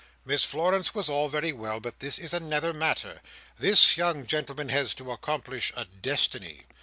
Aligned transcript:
"Miss 0.25 0.43
Florence 0.43 0.95
was 0.95 1.09
all 1.09 1.29
very 1.29 1.53
well, 1.53 1.79
but 1.79 1.99
this 1.99 2.17
is 2.17 2.33
another 2.33 2.73
matter. 2.73 3.21
This 3.59 3.97
young 3.97 4.25
gentleman 4.25 4.69
has 4.69 4.95
to 4.95 5.11
accomplish 5.11 5.71
a 5.75 5.85
destiny. 5.85 6.65